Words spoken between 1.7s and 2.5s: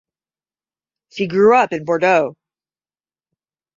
in Bordeaux.